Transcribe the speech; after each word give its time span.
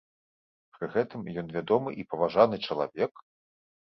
Пры 0.77 0.87
гэтым, 0.95 1.27
ён 1.41 1.47
вядомы 1.57 1.93
і 2.05 2.05
паважаны 2.13 2.59
чалавек? 2.69 3.13